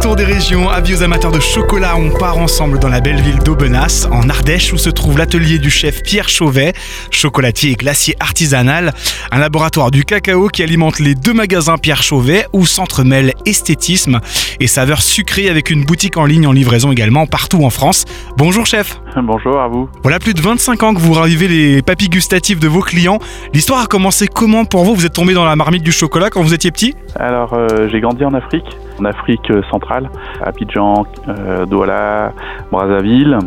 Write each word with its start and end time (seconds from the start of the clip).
tour 0.00 0.16
des 0.16 0.24
régions. 0.24 0.68
Avis 0.68 0.94
aux 0.94 1.02
amateurs 1.02 1.32
de 1.32 1.40
chocolat, 1.40 1.96
on 1.96 2.10
part 2.10 2.38
ensemble 2.38 2.78
dans 2.78 2.88
la 2.88 3.00
belle 3.00 3.20
ville 3.20 3.38
d'Aubenas, 3.38 4.06
en 4.12 4.28
Ardèche, 4.28 4.72
où 4.72 4.78
se 4.78 4.90
trouve 4.90 5.18
l'atelier 5.18 5.58
du 5.58 5.70
chef 5.70 6.02
Pierre 6.02 6.28
Chauvet, 6.28 6.72
chocolatier 7.10 7.72
et 7.72 7.74
glacier 7.74 8.14
artisanal, 8.20 8.92
un 9.32 9.38
laboratoire 9.38 9.90
du 9.90 10.04
cacao 10.04 10.48
qui 10.48 10.62
alimente 10.62 11.00
les 11.00 11.14
deux 11.14 11.32
magasins 11.32 11.78
Pierre 11.78 12.02
Chauvet, 12.02 12.46
où 12.52 12.66
s'entremêlent 12.66 13.34
esthétisme 13.46 14.20
et 14.60 14.66
saveurs 14.66 15.02
sucrées 15.02 15.48
avec 15.48 15.70
une 15.70 15.84
boutique 15.84 16.16
en 16.16 16.24
ligne 16.24 16.46
en 16.46 16.52
livraison 16.52 16.92
également 16.92 17.26
partout 17.26 17.64
en 17.64 17.70
France. 17.70 18.04
Bonjour 18.36 18.66
chef. 18.66 19.00
Bonjour 19.16 19.60
à 19.60 19.68
vous. 19.68 19.88
Voilà 20.02 20.18
plus 20.18 20.34
de 20.34 20.40
25 20.40 20.82
ans 20.82 20.94
que 20.94 21.00
vous 21.00 21.12
ravivez 21.12 21.48
les 21.48 21.82
papilles 21.82 22.08
gustatives 22.08 22.60
de 22.60 22.68
vos 22.68 22.82
clients. 22.82 23.18
L'histoire 23.52 23.80
a 23.80 23.86
commencé 23.86 24.28
comment 24.28 24.64
pour 24.64 24.84
vous? 24.84 24.94
Vous 24.94 25.06
êtes 25.06 25.12
tombé 25.12 25.34
dans 25.34 25.44
la 25.44 25.56
marmite 25.56 25.82
du 25.82 25.92
chocolat 25.92 26.30
quand 26.30 26.42
vous 26.42 26.54
étiez 26.54 26.70
petit? 26.70 26.94
Alors 27.16 27.54
euh, 27.54 27.88
j'ai 27.90 28.00
grandi 28.00 28.24
en 28.24 28.34
Afrique, 28.34 28.66
en 29.00 29.04
Afrique 29.04 29.52
centrale, 29.70 30.10
à 30.42 30.48
Abidjan, 30.48 31.04
euh, 31.28 31.66
Douala, 31.66 32.32
Brazzaville. 32.70 33.38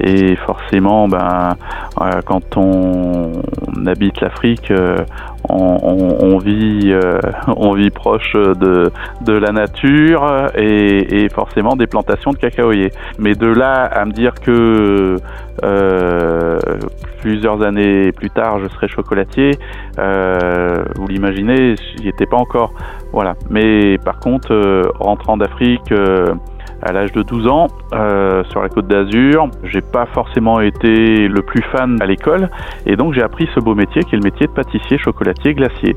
Et 0.00 0.34
forcément, 0.36 1.06
ben, 1.06 1.54
euh, 2.00 2.20
quand 2.26 2.56
on, 2.56 3.32
habite 3.86 4.20
l'Afrique, 4.20 4.70
euh, 4.72 4.96
on, 5.48 6.38
vit, 6.38 6.90
euh, 6.92 7.18
on 7.56 7.74
vit 7.74 7.90
proche 7.90 8.32
de, 8.34 8.90
de 9.20 9.32
la 9.32 9.52
nature 9.52 10.50
et, 10.56 11.28
forcément 11.32 11.76
des 11.76 11.86
plantations 11.86 12.32
de 12.32 12.38
cacaoyers. 12.38 12.90
Mais 13.18 13.34
de 13.34 13.46
là 13.46 13.84
à 13.84 14.04
me 14.04 14.12
dire 14.12 14.34
que 14.34 15.16
plusieurs 17.24 17.62
années 17.62 18.12
plus 18.12 18.28
tard, 18.28 18.58
je 18.60 18.68
serai 18.68 18.86
chocolatier, 18.86 19.52
vous 19.96 21.06
l'imaginez, 21.08 21.74
j'y 21.96 22.08
étais 22.08 22.26
pas 22.26 22.36
encore. 22.36 22.74
Voilà. 23.12 23.34
Mais 23.48 23.96
par 24.04 24.20
contre, 24.20 24.52
rentrant 25.00 25.38
d'Afrique, 25.38 25.90
à 26.84 26.92
l'âge 26.92 27.12
de 27.12 27.22
12 27.22 27.46
ans 27.48 27.66
euh, 27.94 28.44
sur 28.50 28.62
la 28.62 28.68
côte 28.68 28.86
d'Azur. 28.86 29.48
J'ai 29.64 29.80
pas 29.80 30.06
forcément 30.06 30.60
été 30.60 31.28
le 31.28 31.42
plus 31.42 31.62
fan 31.72 32.00
à 32.00 32.06
l'école 32.06 32.50
et 32.86 32.96
donc 32.96 33.14
j'ai 33.14 33.22
appris 33.22 33.48
ce 33.54 33.60
beau 33.60 33.74
métier 33.74 34.02
qui 34.02 34.14
est 34.14 34.18
le 34.18 34.24
métier 34.24 34.46
de 34.46 34.52
pâtissier, 34.52 34.98
chocolatier, 34.98 35.54
glacier. 35.54 35.94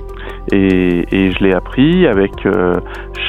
Et, 0.52 1.06
et 1.12 1.32
je 1.32 1.44
l'ai 1.44 1.54
appris 1.54 2.08
avec 2.08 2.46
euh, 2.46 2.74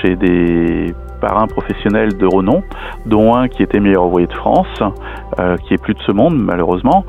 chez 0.01 0.15
des 0.15 0.95
par 1.21 1.39
un 1.39 1.47
professionnel 1.47 2.17
de 2.17 2.27
renom, 2.27 2.63
dont 3.07 3.35
un 3.35 3.49
qui 3.49 3.63
était 3.63 3.81
meilleur 3.81 4.07
ouvrier 4.07 4.27
de 4.27 4.33
France, 4.33 4.83
euh, 5.39 5.57
qui 5.57 5.75
est 5.75 5.83
plus 5.83 5.95
de 5.95 6.03
ce 6.03 6.13
monde 6.13 6.37
malheureusement, 6.37 7.05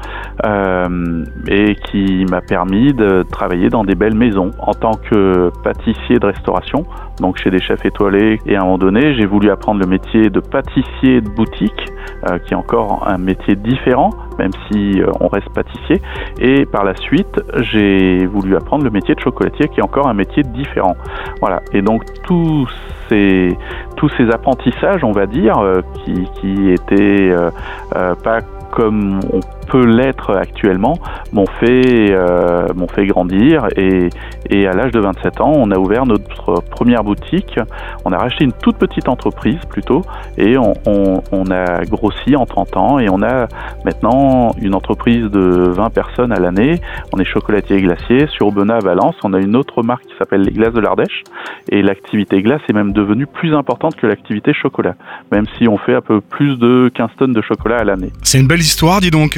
euh, 0.45 1.23
et 1.47 1.75
qui 1.75 2.25
m'a 2.29 2.41
permis 2.41 2.93
de 2.93 3.23
travailler 3.23 3.69
dans 3.69 3.83
des 3.83 3.95
belles 3.95 4.15
maisons 4.15 4.51
en 4.59 4.73
tant 4.73 4.93
que 4.93 5.51
pâtissier 5.63 6.19
de 6.19 6.25
restauration, 6.25 6.85
donc 7.19 7.37
chez 7.37 7.49
des 7.49 7.59
chefs 7.59 7.85
étoilés. 7.85 8.39
Et 8.45 8.55
à 8.55 8.61
un 8.61 8.63
moment 8.63 8.77
donné, 8.77 9.15
j'ai 9.15 9.25
voulu 9.25 9.49
apprendre 9.49 9.79
le 9.79 9.87
métier 9.87 10.29
de 10.29 10.39
pâtissier 10.39 11.21
de 11.21 11.29
boutique, 11.29 11.85
euh, 12.29 12.37
qui 12.39 12.53
est 12.53 12.57
encore 12.57 13.07
un 13.07 13.17
métier 13.17 13.55
différent, 13.55 14.11
même 14.39 14.51
si 14.71 15.01
on 15.19 15.27
reste 15.27 15.49
pâtissier. 15.49 16.01
Et 16.39 16.65
par 16.65 16.83
la 16.83 16.95
suite, 16.95 17.39
j'ai 17.57 18.25
voulu 18.25 18.55
apprendre 18.55 18.83
le 18.83 18.89
métier 18.89 19.13
de 19.13 19.19
chocolatier, 19.19 19.67
qui 19.67 19.79
est 19.79 19.83
encore 19.83 20.07
un 20.07 20.13
métier 20.13 20.43
différent. 20.43 20.95
Voilà. 21.41 21.61
Et 21.73 21.81
donc 21.81 22.03
tous 22.23 22.67
ces 23.09 24.29
apprentissages, 24.31 25.03
on 25.03 25.11
va 25.11 25.25
dire, 25.25 25.57
euh, 25.57 25.81
qui, 26.03 26.27
qui 26.39 26.71
étaient 26.71 27.29
euh, 27.31 27.49
euh, 27.95 28.15
pas 28.15 28.41
comme 28.71 29.19
on 29.33 29.39
peut 29.69 29.85
l'être 29.85 30.35
actuellement 30.35 30.99
m'ont 31.31 31.45
fait, 31.59 32.11
euh, 32.11 32.67
fait 32.93 33.05
grandir 33.05 33.67
et, 33.75 34.09
et 34.49 34.67
à 34.67 34.73
l'âge 34.73 34.91
de 34.91 34.99
27 34.99 35.41
ans, 35.41 35.53
on 35.55 35.71
a 35.71 35.77
ouvert 35.77 36.05
notre 36.05 36.61
première 36.69 37.03
boutique. 37.03 37.59
On 38.05 38.11
a 38.11 38.17
racheté 38.17 38.43
une 38.43 38.51
toute 38.51 38.77
petite 38.77 39.07
entreprise 39.07 39.59
plutôt 39.69 40.01
et 40.37 40.57
on, 40.57 40.73
on, 40.85 41.51
a 41.51 41.85
grossi 41.85 42.35
en 42.35 42.45
30 42.45 42.77
ans 42.77 42.99
et 42.99 43.09
on 43.09 43.21
a 43.21 43.47
maintenant 43.85 44.51
une 44.61 44.75
entreprise 44.75 45.29
de 45.29 45.69
20 45.69 45.89
personnes 45.91 46.31
à 46.31 46.39
l'année. 46.39 46.81
On 47.13 47.19
est 47.19 47.25
chocolatier 47.25 47.77
et 47.77 47.81
glacier. 47.81 48.27
Sur 48.27 48.47
Aubenas 48.47 48.77
à 48.77 48.79
Valence, 48.79 49.15
on 49.23 49.33
a 49.33 49.39
une 49.39 49.55
autre 49.55 49.83
marque 49.83 50.05
qui 50.05 50.13
s'appelle 50.17 50.41
les 50.41 50.51
glaces 50.51 50.73
de 50.73 50.81
l'Ardèche 50.81 51.23
et 51.71 51.81
l'activité 51.81 52.41
glace 52.41 52.61
est 52.69 52.73
même 52.73 52.91
devenue 52.91 53.27
plus 53.27 53.53
importante 53.53 53.95
que 53.95 54.07
l'activité 54.07 54.53
chocolat, 54.53 54.95
même 55.31 55.45
si 55.57 55.67
on 55.67 55.77
fait 55.77 55.95
un 55.95 56.01
peu 56.01 56.21
plus 56.21 56.57
de 56.57 56.91
15 56.93 57.09
tonnes 57.17 57.33
de 57.33 57.41
chocolat 57.41 57.77
à 57.79 57.83
l'année. 57.83 58.11
C'est 58.23 58.39
une 58.39 58.47
belle 58.47 58.59
histoire, 58.59 59.01
dis 59.01 59.11
donc, 59.11 59.37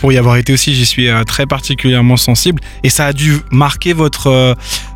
Pour 0.00 0.12
y 0.12 0.18
avoir 0.18 0.36
été 0.36 0.52
aussi, 0.52 0.74
j'y 0.74 0.86
suis 0.86 1.08
euh, 1.08 1.24
très 1.24 1.46
particulièrement 1.46 2.16
sensible. 2.16 2.60
Et 2.82 2.88
ça 2.88 3.06
a 3.06 3.12
dû 3.12 3.34
marquer 3.50 3.92
votre, 3.92 4.28
euh, 4.28 4.54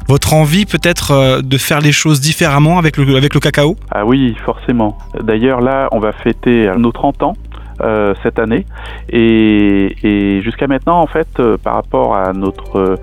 votre 0.08 0.34
envie 0.34 0.66
peut-être 0.66 1.12
euh, 1.12 1.42
de 1.42 1.58
faire 1.58 1.80
les 1.80 1.92
choses 1.92 2.20
différemment 2.20 2.78
avec 2.78 2.96
le, 2.96 3.16
avec 3.16 3.34
le 3.34 3.40
cacao? 3.40 3.76
Ah 3.90 4.04
oui, 4.04 4.36
forcément. 4.44 4.98
D'ailleurs, 5.22 5.60
là, 5.60 5.88
on 5.92 5.98
va 5.98 6.12
fêter 6.12 6.70
nos 6.78 6.92
30 6.92 7.22
ans. 7.22 7.36
cette 8.22 8.38
année 8.38 8.64
et 9.10 10.40
jusqu'à 10.42 10.66
maintenant 10.66 10.98
en 11.02 11.06
fait 11.06 11.28
par 11.62 11.74
rapport 11.74 12.16
à 12.16 12.32
notre 12.32 12.98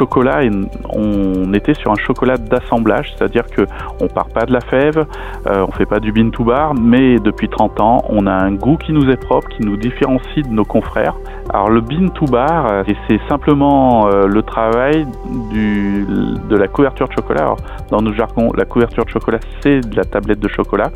chocolat, 0.00 0.40
on 0.88 1.52
était 1.52 1.74
sur 1.74 1.90
un 1.90 2.00
chocolat 2.06 2.38
d'assemblage, 2.38 3.12
c'est-à-dire 3.12 3.46
que 3.46 3.62
on 4.00 4.08
part 4.08 4.28
pas 4.28 4.46
de 4.46 4.52
la 4.52 4.60
fève, 4.60 5.04
euh, 5.46 5.66
on 5.68 5.72
fait 5.72 5.84
pas 5.84 6.00
du 6.00 6.10
bean 6.10 6.30
to 6.30 6.42
bar, 6.42 6.74
mais 6.74 7.18
depuis 7.18 7.48
30 7.50 7.80
ans, 7.80 7.98
on 8.08 8.26
a 8.26 8.32
un 8.32 8.52
goût 8.52 8.78
qui 8.78 8.92
nous 8.92 9.10
est 9.10 9.18
propre, 9.18 9.48
qui 9.48 9.62
nous 9.62 9.76
différencie 9.76 10.42
de 10.42 10.52
nos 10.52 10.64
confrères. 10.64 11.16
Alors 11.52 11.68
le 11.68 11.82
bean 11.82 12.08
to 12.08 12.24
bar, 12.24 12.66
euh, 12.66 12.82
c'est 13.08 13.20
simplement 13.28 14.06
euh, 14.06 14.26
le 14.26 14.42
travail 14.42 15.06
du, 15.50 16.06
de 16.48 16.56
la 16.56 16.68
couverture 16.68 17.08
de 17.08 17.12
chocolat. 17.12 17.54
dans 17.90 18.02
nos 18.02 18.12
jargons, 18.12 18.52
la 18.56 18.64
couverture 18.64 19.04
de 19.04 19.10
chocolat, 19.10 19.38
c'est 19.62 19.80
de 19.80 19.96
la 19.96 20.04
tablette 20.04 20.40
de 20.40 20.48
chocolat, 20.48 20.90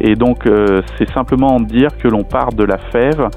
et 0.00 0.14
donc 0.14 0.48
c'est 0.98 1.10
simplement 1.12 1.60
dire 1.60 1.90
que 1.98 2.08
l'on 2.08 2.24
part 2.24 2.52
de 2.52 2.64
la 2.64 2.78
fève 2.78 3.28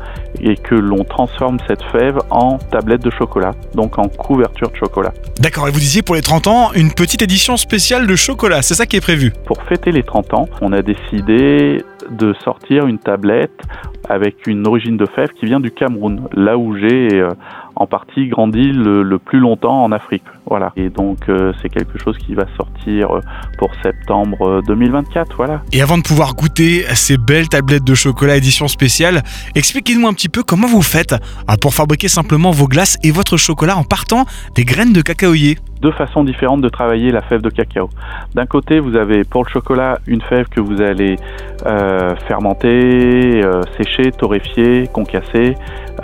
et 0.41 0.55
que 0.55 0.75
l'on 0.75 1.03
transforme 1.03 1.57
cette 1.67 1.83
fève 1.91 2.17
en 2.29 2.57
tablette 2.57 3.03
de 3.03 3.11
chocolat, 3.11 3.51
donc 3.73 3.97
en 3.97 4.07
couverture 4.07 4.69
de 4.71 4.75
chocolat. 4.75 5.13
D'accord, 5.39 5.67
et 5.67 5.71
vous 5.71 5.79
disiez 5.79 6.01
pour 6.01 6.15
les 6.15 6.21
30 6.21 6.47
ans, 6.47 6.71
une 6.73 6.91
petite 6.91 7.21
édition 7.21 7.57
spéciale 7.57 8.07
de 8.07 8.15
chocolat, 8.15 8.61
c'est 8.61 8.75
ça 8.75 8.85
qui 8.85 8.97
est 8.97 9.01
prévu? 9.01 9.33
Pour 9.45 9.61
fêter 9.63 9.91
les 9.91 10.03
30 10.03 10.33
ans, 10.33 10.45
on 10.61 10.71
a 10.73 10.81
décidé 10.81 11.83
de 12.09 12.33
sortir 12.43 12.87
une 12.87 12.99
tablette 12.99 13.61
avec 14.09 14.47
une 14.47 14.67
origine 14.67 14.97
de 14.97 15.05
fève 15.05 15.29
qui 15.29 15.45
vient 15.45 15.59
du 15.59 15.71
Cameroun, 15.71 16.27
là 16.33 16.57
où 16.57 16.75
j'ai 16.75 17.09
euh, 17.13 17.29
en 17.75 17.87
partie 17.87 18.27
grandi 18.27 18.71
le, 18.71 19.17
plus 19.17 19.39
longtemps 19.39 19.83
en 19.83 19.91
Afrique. 19.91 20.23
Voilà. 20.49 20.71
Et 20.75 20.89
donc 20.89 21.29
euh, 21.29 21.53
c'est 21.61 21.69
quelque 21.69 21.97
chose 21.97 22.17
qui 22.17 22.35
va 22.35 22.45
sortir 22.57 23.11
euh, 23.11 23.21
pour 23.57 23.71
septembre 23.81 24.61
2024. 24.67 25.35
Voilà. 25.37 25.61
Et 25.71 25.81
avant 25.81 25.97
de 25.97 26.03
pouvoir 26.03 26.35
goûter 26.35 26.85
ces 26.93 27.17
belles 27.17 27.49
tablettes 27.49 27.83
de 27.83 27.95
chocolat 27.95 28.37
édition 28.37 28.67
spéciale, 28.67 29.23
expliquez-nous 29.55 30.07
un 30.07 30.13
petit 30.13 30.29
peu 30.29 30.43
comment 30.43 30.67
vous 30.67 30.81
faites 30.81 31.15
pour 31.61 31.73
fabriquer 31.73 32.07
simplement 32.07 32.51
vos 32.51 32.67
glaces 32.67 32.97
et 33.03 33.11
votre 33.11 33.37
chocolat 33.37 33.77
en 33.77 33.83
partant 33.83 34.25
des 34.55 34.65
graines 34.65 34.93
de 34.93 35.01
cacaoyer 35.01 35.57
deux 35.83 35.91
façons 35.91 36.23
différentes 36.23 36.61
de 36.61 36.69
travailler 36.69 37.11
la 37.11 37.21
fève 37.21 37.41
de 37.41 37.49
cacao. 37.49 37.89
D'un 38.33 38.45
côté, 38.45 38.79
vous 38.79 38.95
avez 38.95 39.25
pour 39.25 39.43
le 39.43 39.49
chocolat 39.49 39.99
une 40.07 40.21
fève 40.21 40.47
que 40.47 40.61
vous 40.61 40.81
allez 40.81 41.17
euh, 41.65 42.15
fermenter, 42.27 43.43
euh, 43.43 43.61
sécher, 43.77 44.11
torréfier, 44.11 44.87
concasser, 44.87 45.55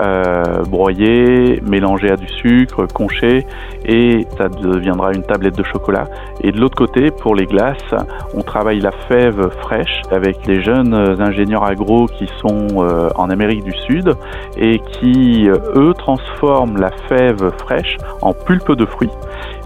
euh, 0.02 0.64
broyer, 0.68 1.62
mélanger 1.66 2.12
à 2.12 2.18
du 2.18 2.28
sucre, 2.28 2.88
concher, 2.94 3.46
et 3.86 4.28
ça 4.38 4.50
deviendra 4.50 5.14
une 5.14 5.24
tablette 5.24 5.58
de 5.58 5.64
chocolat. 5.64 6.08
Et 6.42 6.52
de 6.52 6.60
l'autre 6.60 6.78
côté, 6.78 7.10
pour 7.12 7.34
les 7.34 7.46
glaces, 7.46 7.96
on 8.36 8.42
travaille 8.42 8.82
la 8.82 8.92
fève 9.08 9.50
fraîche 9.62 10.02
avec 10.12 10.46
les 10.46 10.62
jeunes 10.62 10.94
ingénieurs 10.94 11.64
agro 11.64 12.08
qui 12.08 12.28
sont 12.42 12.68
en 13.16 13.30
Amérique 13.30 13.64
du 13.64 13.74
Sud 13.88 14.14
et 14.58 14.80
qui, 14.80 15.48
eux, 15.50 15.94
transforment 15.98 16.78
la 16.78 16.92
fève 17.08 17.52
fraîche 17.60 17.98
en 18.22 18.34
pulpe 18.34 18.74
de 18.74 18.86
fruits 18.86 19.10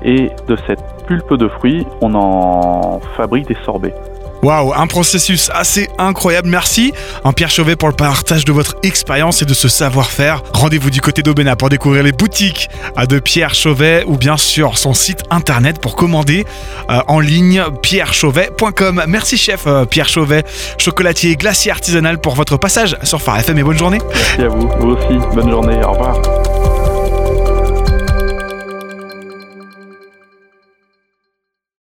et 0.03 0.30
de 0.47 0.58
cette 0.68 0.84
pulpe 1.08 1.34
de 1.36 1.47
fruits, 1.47 1.86
on 2.02 2.14
en 2.16 3.00
fabrique 3.16 3.47
des 3.47 3.58
sorbets. 3.66 3.94
Waouh, 4.44 4.73
un 4.73 4.88
processus 4.88 5.50
assez 5.53 5.88
incroyable. 5.97 6.50
Merci, 6.50 6.91
en 7.23 7.32
Pierre 7.32 7.50
Chauvet, 7.50 7.78
pour 7.78 7.88
le 7.88 7.96
partage 7.96 8.44
de 8.44 8.52
votre 8.52 8.76
expérience 8.84 9.41
et 9.41 9.46
de 9.46 9.53
ce 9.53 9.70
savoir-faire. 9.70 10.44
Rendez-vous 10.53 10.90
du 10.90 11.00
côté 11.00 11.23
d'Aubenas 11.23 11.55
pour 11.55 11.70
découvrir 11.70 12.03
les 12.03 12.11
boutiques 12.11 12.70
de 13.08 13.20
Pierre 13.20 13.55
Chauvet 13.55 14.03
ou 14.05 14.17
bien 14.17 14.35
sûr 14.35 14.78
son 14.78 14.94
site 14.94 15.23
internet 15.29 15.79
pour 15.79 15.96
commander 15.96 16.46
euh, 16.90 16.99
en 17.08 17.22
ligne 17.22 17.64
pierrechauvet.com. 17.82 19.03
Merci, 19.08 19.38
chef 19.38 19.64
euh, 19.66 19.85
Pierre 19.85 20.09
Chauvet, 20.09 20.44
chocolatier 20.78 21.38
glacier 21.38 21.72
artisanal, 21.72 22.17
pour 22.17 22.35
votre 22.35 22.58
passage 22.58 22.97
sur 23.03 23.22
Phare 23.22 23.40
FM 23.40 23.59
et 23.59 23.64
bonne 23.64 23.78
journée. 23.78 23.99
Merci 24.09 24.41
à 24.41 24.49
vous, 24.49 24.67
vous 24.79 24.90
aussi. 24.90 25.20
Bonne 25.34 25.49
journée. 25.49 25.82
Au 25.85 25.94
revoir. 25.94 26.22